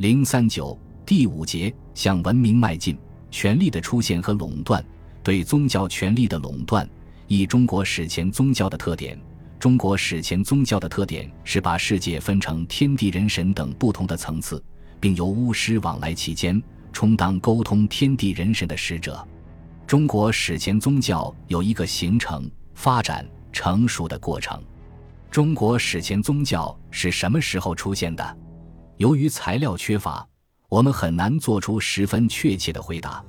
[0.00, 2.96] 零三九第五节向文明迈进，
[3.30, 4.82] 权力的出现和垄断，
[5.22, 6.88] 对宗教权力的垄断。
[7.26, 9.20] 以中国史前宗教的特点。
[9.58, 14.64] 中国史前宗教的特点是把世界分成天地人神等不同的层次，
[14.98, 16.62] 并由巫师往来其间，
[16.94, 19.22] 充当沟通天地人神的使者。
[19.86, 24.58] 中国史前宗教有一个形成、发展、成熟的过程。
[25.30, 28.38] 中国史前宗教是什么时候出现的？
[29.00, 30.28] 由于材料缺乏，
[30.68, 33.24] 我们很难做出十分确切的回答。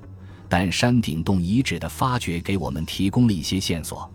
[0.50, 4.12] 但山顶洞遗址的发掘给我们提供了一些线索。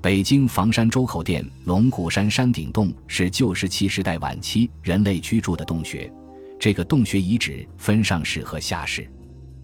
[0.00, 6.08] 北京房山周口店龙骨山山顶洞是旧石器时代晚期人类居住的洞穴。
[6.56, 9.10] 这个洞穴遗址分上室和下室，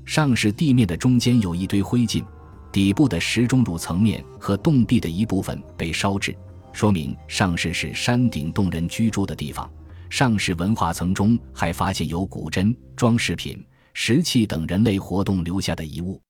[0.04, 2.24] 上室地面的中间有一堆灰烬，
[2.72, 6.36] 底部的石钟乳层面和洞壁的一部分被烧制，
[6.72, 9.70] 说明上室是山顶洞人居住的地方。
[10.10, 16.20] 上室文化层中还发现有古针、装饰品、石器等人类活动留下的遗物。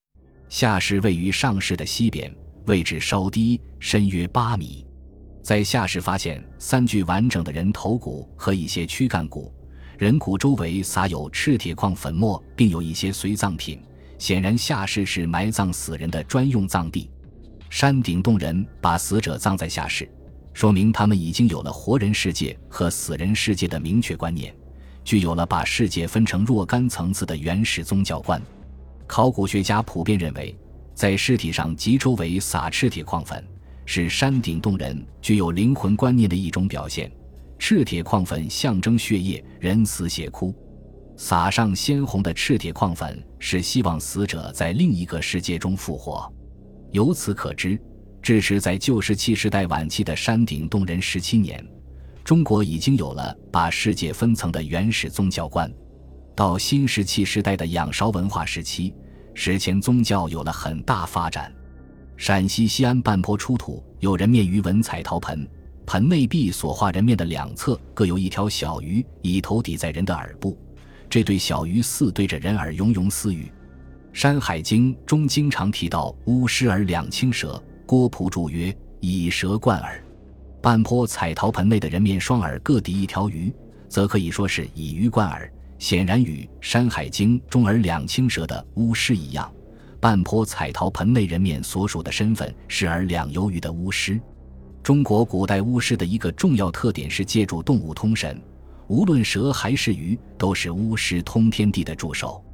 [0.48, 2.34] 下室位于上室的西边。
[2.66, 4.86] 位置稍低，深约八米。
[5.42, 9.50] 在下室发现三具完整的人头骨和一些躯干骨，
[9.96, 13.80] 人骨周围撒有赤铁矿粉末，并有一些随葬品。
[14.18, 17.10] 显然，下室是埋葬死人的专用葬地。
[17.70, 20.06] 山顶洞人把死者葬在下室，
[20.58, 24.52] 说明他们已经有了活人世界和死人世界的明确观念，
[25.04, 28.42] 具有了把世界分成若干层次的原始宗教观。
[29.06, 30.52] 考古学家普遍认为。
[30.96, 33.40] 在尸体上及周围撒赤铁矿粉，
[33.86, 37.08] 是山顶洞人具有灵魂观念的一种表现。
[37.56, 40.52] 赤铁矿粉象征血液，人死血枯，
[41.16, 46.28] 撒上鲜红的赤铁矿粉是希望死者在另一个世界中复活。
[46.90, 47.80] 由此可知，
[48.28, 51.66] 至少在旧石器时代晚期的山顶洞人十七年，
[52.22, 55.72] 中国已经有了把世界分层的原始宗教观。
[56.36, 58.92] 到新石器时代的仰韶文化时期。
[59.32, 61.50] 史前宗教有了很大发展。
[62.18, 65.48] 陕西西安半坡出土有人面鱼纹彩陶盆，
[65.86, 70.54] 盆内壁所画人面的两侧各有一条小鱼，以头抵在人的耳部，
[71.08, 73.50] 这对小鱼似对着人耳喁喁私语。
[74.20, 79.98] 《山海经》中经常提到巫师耳两青蛇，郭璞注曰：“以蛇贯耳。”
[80.60, 83.50] 半坡彩陶盆内的人面双耳各抵一条鱼，
[83.88, 85.50] 则可以说是以鱼贯耳。
[85.78, 89.50] 显然与《山海经》中耳两青蛇的巫师一样，
[89.98, 94.20] 半坡彩陶盆内人面所属的身份是耳两游鱼的巫师。
[94.82, 98.38] 中国古代巫师的一个重要特点是借助动物通神，
[98.88, 102.44] 无论蛇还是鱼，都是巫师通天地的助手。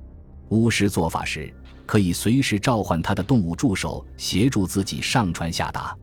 [0.50, 1.52] 巫师做法时，
[1.86, 5.96] 可以随时召唤他的动物助手协助自己上传下达。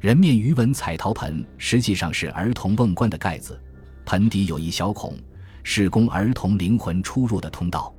[0.00, 3.60] 人面鱼纹彩陶盆实际上是儿童瓮棺的盖子，
[4.04, 5.16] 盆底有一小孔。
[5.70, 7.94] 是供儿童灵魂出入的通道。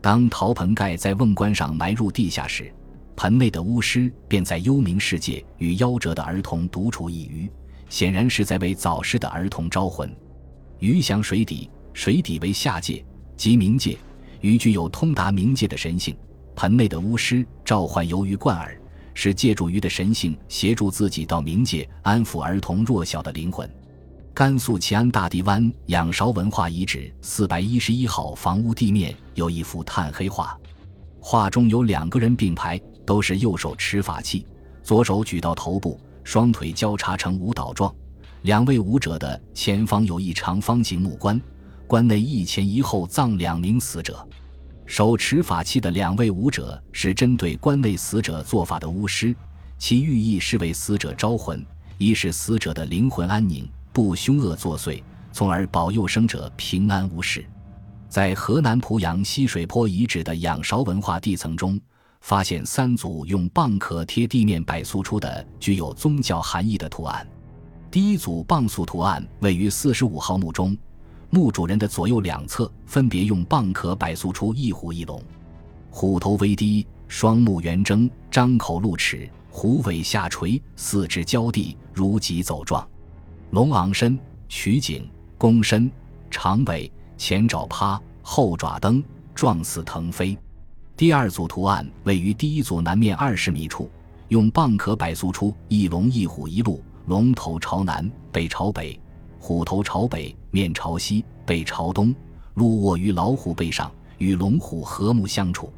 [0.00, 2.72] 当陶盆盖在瓮棺上埋入地下时，
[3.16, 7.50] 盆内的巫师便在幽冥世界与夭折的儿童独处一隅，
[7.88, 10.08] 显然是在为早逝的儿童招魂。
[10.78, 13.04] 鱼翔水底，水底为下界，
[13.36, 13.98] 即冥界。
[14.40, 16.16] 鱼具有通达冥界的神性。
[16.58, 18.76] 盆内的巫师召唤游鱼贯耳，
[19.14, 23.70] 是借助鱼的神性协助自己到冥界安抚儿童弱小的灵魂。
[24.34, 30.58] 甘肃齐安大地湾仰韶文化遗址四百一十一号房屋地面有一幅炭黑画，
[31.20, 32.76] 画中有两个人并排，
[33.06, 34.44] 都是右手持法器，
[34.82, 37.94] 左手举到头部，双腿交叉成舞蹈状。
[38.42, 41.40] 两位舞者的前方有一长方形木棺，
[41.86, 44.28] 棺内一前一后葬两名死者。
[44.88, 49.36] 手持法器的两位舞者是针对棺内死者做法的巫师，
[49.76, 51.62] 其寓意是为死者招魂，
[51.98, 53.68] 一是死者的灵魂安宁。
[53.92, 57.44] 不凶恶作祟，从而保佑生者平安无事。
[58.08, 61.78] 在河南濮阳西水坡遗址的仰韶文化地层中，
[62.22, 67.28] 发现三组用蚌壳贴地面摆塑出的具有宗教含义的图案。
[67.90, 70.74] 第一组蚌塑图案位于四十五号墓中，
[71.30, 75.22] 墓主人的左右两侧分别用蚌壳摆塑出一虎一龙，
[75.90, 82.86] 虎头微低，双目圆睁，张口露齿，虎尾下垂，四肢交地，如脊走状。
[83.50, 85.90] 龙昂身，曲颈，弓身，
[86.30, 89.02] 长尾，前爪趴，后爪蹬，
[89.34, 90.36] 状似腾飞。
[90.96, 93.90] 第二组图案位于第一组南面二十米处，
[94.28, 98.98] 用蚌壳摆塑出一龙一虎一鹿，龙头朝南，背朝北；
[99.38, 102.14] 虎头朝北，面朝西，背朝东。
[102.54, 105.72] 鹿卧于老虎背上，与龙虎和睦相处。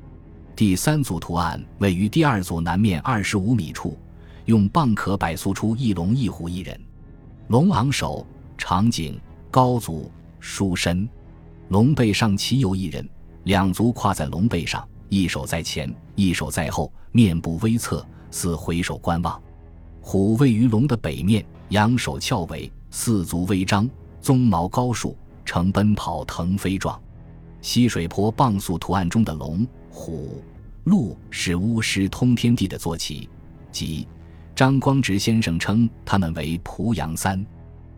[0.57, 3.97] 第三组图案位于第二组南面二十五米处，
[4.47, 6.79] 用蚌壳摆塑出一龙一虎一人。
[7.49, 8.27] 龙昂首，
[8.57, 9.21] 长颈，
[9.51, 11.09] 高足，舒身。
[11.69, 13.09] 龙背上骑有一人，
[13.45, 19.41] 两足跨在龙背上，一手在前，一手在后，面部微侧，似回首观望。
[20.01, 23.89] 虎位于龙的北面，仰首翘尾，四足微张，
[24.23, 27.01] 鬃毛高竖，呈奔跑腾飞状。
[27.63, 30.43] 溪水坡傍宿图案中的龙、虎、
[30.85, 33.29] 鹿是巫师通天地的坐骑，
[33.71, 34.09] 即
[34.55, 37.45] 张光直先生称他们为濮阳三。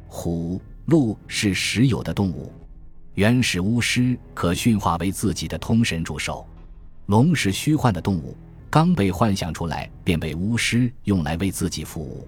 [0.09, 2.53] 虎、鹿是实有的动物，
[3.15, 6.47] 原始巫师可驯化为自己的通神助手。
[7.07, 8.37] 龙是虚幻的动物。
[8.69, 12.27] 刚被幻想出来，便被巫师用来为自己服务。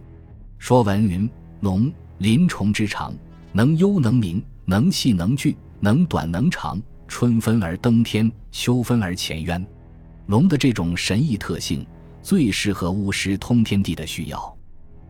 [0.58, 1.28] 说文云
[1.60, 3.14] ：“龙，鳞虫之长，
[3.52, 6.80] 能幽能明，能细能聚，能短能长。
[7.06, 9.64] 春分而登天，秋分而潜渊。”
[10.26, 11.86] 龙的这种神异特性，
[12.22, 14.56] 最适合巫师通天地的需要。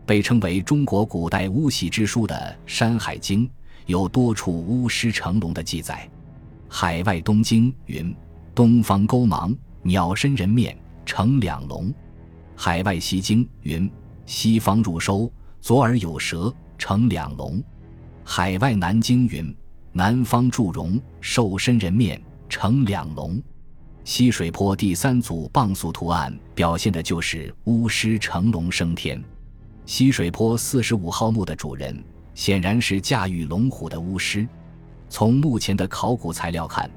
[0.05, 2.35] 被称为中国古代巫系之书的
[2.71, 3.47] 《山海经》，
[3.85, 6.09] 有多处巫师成龙的记载。
[6.67, 8.13] 海外东经云
[8.53, 11.93] ：“东方勾芒，鸟身人面。”成两龙，
[12.55, 13.87] 海外西经云：
[14.25, 15.31] 西方入收，
[15.61, 17.63] 左耳有蛇，成两龙。
[18.23, 19.55] 海外南京云：
[19.91, 23.41] 南方祝融，兽身人面，成两龙。
[24.03, 29.23] 西水坡第三组棒素图案表现的就是巫师乘龙升天。
[29.85, 34.47] 西水坡四十五号墓的主人显然是驾驭龙虎的巫师。
[35.09, 36.89] 从目前的考古材料看。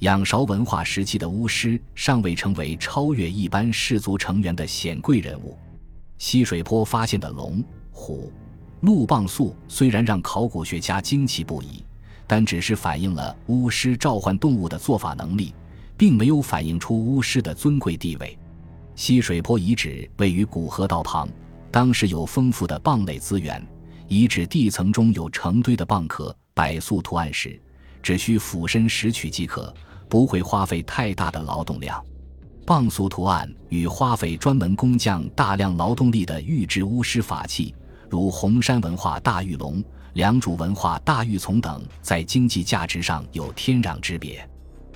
[0.00, 5.56] 仰韶文化时期的巫师尚未成为超越一般氏族成员的显贵人物。
[6.18, 8.30] 西水坡发现的龙、虎、
[8.84, 11.82] 鹿棒素虽然让考古学家惊奇不已，
[12.26, 15.54] 但只是反映了巫师召唤动物的做法能力，
[15.96, 18.38] 并没有反映出巫师的尊贵地位。
[18.94, 21.26] 西水坡遗址位于古河道旁，
[21.70, 23.66] 当时有丰富的蚌类资源，
[24.06, 27.58] 遗址地层中有成堆的蚌壳、柏素图案石，
[28.02, 29.74] 只需俯身拾取即可。
[30.10, 32.04] 不会花费太大的劳动量，
[32.66, 37.74] 蚌素图案与花费专门工匠大量劳动力的玉制巫师法器，
[38.14, 39.82] 如红山文化大玉龙、
[40.12, 44.48] 良渚文化大玉琮等，在经济价值上有天壤之别。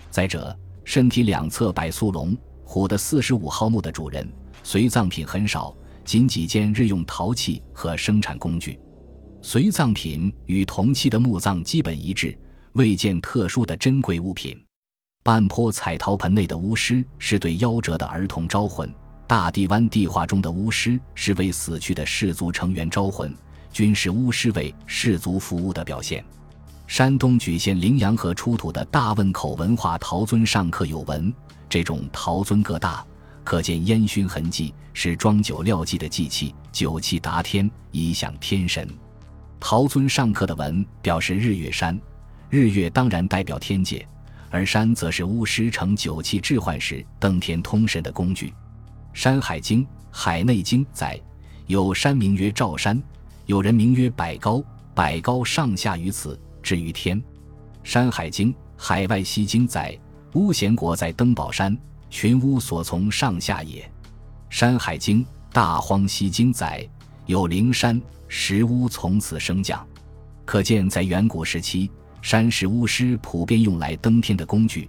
[0.08, 4.24] 再者，身体两侧柏素龙虎的四十五号墓的主人，
[4.62, 8.78] 随葬品很少，仅几件日用陶器和生产工具，
[9.42, 12.38] 随葬品与同期的墓葬基本一致，
[12.74, 14.56] 未见特殊的珍贵物品。
[15.24, 18.88] 半坡彩陶盆内的巫师是对夭折的儿童招魂，
[19.28, 23.30] 大地湾地画中的巫师是为死去的氏族成员招魂，
[23.70, 26.24] 均是巫师为氏族服务的表现。
[26.86, 31.30] 山东莒县羚羊河出土的大汶口文化陶尊上刻有文，
[31.68, 33.04] 这种陶尊个大，
[33.44, 38.88] 可见烟熏痕迹，是装酒料剂的祭器，酒气达天，以享天神。
[39.60, 42.00] 陶尊上刻的文表示日月山，
[42.48, 44.08] 日月当然代表天界。
[44.48, 48.46] 而山则是巫师乘酒器置换时登天通神的工具，
[49.18, 51.20] 《山海经·海内经》载，
[51.66, 53.02] 有山名曰赵山，
[53.46, 54.62] 有人名曰百高，
[54.94, 57.20] 百高上下于此，至于天。
[57.82, 59.98] 《山海经·海外西经》载，
[60.34, 61.76] 巫咸国在登宝山，
[62.08, 63.82] 群巫所从上下也。
[64.48, 66.88] 《山海经·大荒西经》载，
[67.26, 69.84] 有灵山，石巫从此升降，
[70.44, 71.90] 可见在远古时期。
[72.22, 74.88] 山石巫师普遍用来登天的工具，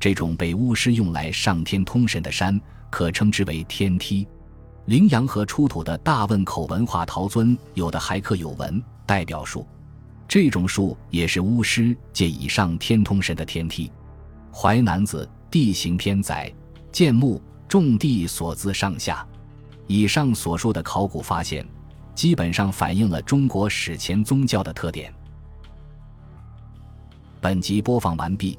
[0.00, 4.26] 这种被巫师用来上天通神的山，可称之为天梯。
[4.86, 9.66] 羚羊河出土的大汶口文化陶尊，有的还刻有文，代表树。
[10.26, 13.88] 这种树也是巫师借以上天通神的天梯。
[14.56, 16.52] 《淮南子·地形篇》载：
[16.92, 19.26] 建木，种地所自上下。
[19.86, 21.66] 以上所述的考古发现，
[22.14, 25.12] 基本上反映了中国史前宗教的特点。
[27.40, 28.58] 本集播放完毕，